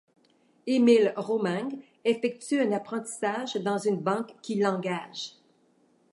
Émile 0.65 1.13
Romang 1.15 1.69
effectue 2.05 2.59
un 2.59 2.71
apprentissage 2.71 3.57
dans 3.57 3.77
une 3.77 4.01
banque 4.01 4.35
qui 4.41 4.55
l'engage. 4.55 5.33